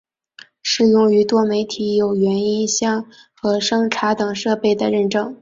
[0.63, 3.05] 适用于多媒体有源音箱
[3.39, 5.37] 和声卡等设备的认证。